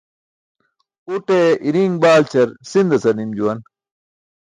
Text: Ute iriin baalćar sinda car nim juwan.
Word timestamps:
Ute 1.17 1.37
iriin 1.67 1.93
baalćar 2.07 2.49
sinda 2.71 2.97
car 3.03 3.15
nim 3.17 3.31
juwan. 3.37 3.59